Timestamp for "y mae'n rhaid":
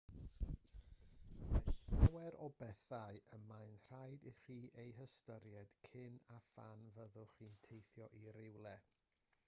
3.37-4.25